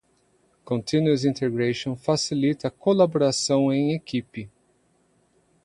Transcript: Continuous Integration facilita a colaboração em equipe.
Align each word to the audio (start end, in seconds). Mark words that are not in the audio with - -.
Continuous 0.65 1.25
Integration 1.25 1.95
facilita 1.95 2.69
a 2.69 2.71
colaboração 2.71 3.71
em 3.71 3.93
equipe. 3.93 4.49